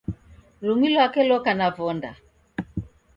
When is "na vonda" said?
1.53-2.11